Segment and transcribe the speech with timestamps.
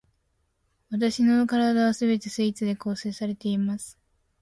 [0.89, 3.99] わたしの身体は全てスイーツで構成されています